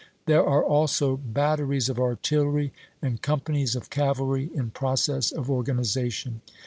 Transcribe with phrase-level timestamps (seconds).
[0.25, 6.41] There are also batteries of artillery and companies of cavalry in process of organization.